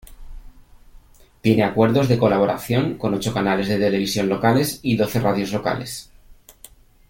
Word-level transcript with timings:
Tiene 1.41 1.63
acuerdos 1.63 2.07
de 2.09 2.17
colaboración 2.17 2.97
con 2.97 3.13
ocho 3.13 3.31
canales 3.35 3.67
de 3.67 3.77
televisión 3.77 4.27
locales 4.29 4.79
y 4.81 4.95
doce 4.97 5.19
radios 5.19 5.51
locales. 5.53 6.09